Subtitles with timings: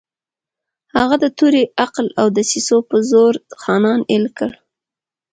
[0.95, 4.53] هغه د تورې، عقل او دسیسو په زور خانان اېل کړل.